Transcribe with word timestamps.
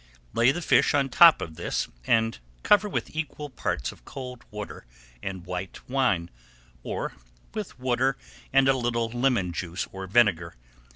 Lay 0.33 0.51
the 0.51 0.63
fish 0.63 0.95
on 0.95 1.09
top 1.09 1.43
of 1.43 1.57
this 1.57 1.87
and 2.07 2.39
cover 2.63 2.89
with 2.89 3.15
equal 3.15 3.51
parts 3.51 3.91
of 3.91 4.03
cold 4.03 4.43
water 4.49 4.87
and 5.21 5.45
white 5.45 5.87
wine, 5.87 6.31
or 6.81 7.13
with 7.53 7.77
water 7.79 8.17
and 8.51 8.67
a 8.67 8.73
little 8.75 9.09
lemon 9.11 9.51
juice 9.53 9.87
or 9.91 10.07
vinegar. 10.07 10.55